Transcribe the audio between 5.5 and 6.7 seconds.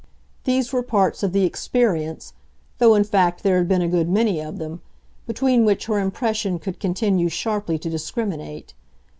which her impression